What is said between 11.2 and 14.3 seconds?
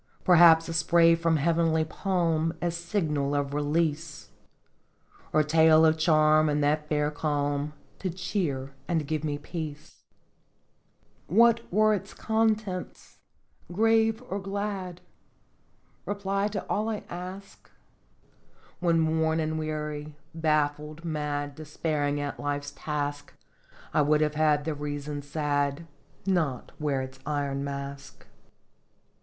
50 Singeft" What were its contents, grave